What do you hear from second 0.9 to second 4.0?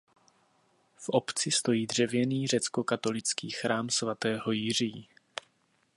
V obci stojí dřevěný řeckokatolický chrám